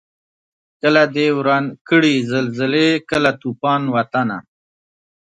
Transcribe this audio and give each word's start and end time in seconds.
کله 0.81 1.03
دي 1.15 1.27
وران 1.37 1.65
کړي 1.89 2.15
زلزلې 2.31 2.89
کله 3.09 3.31
توپان 3.41 3.81
وطنه 3.95 4.37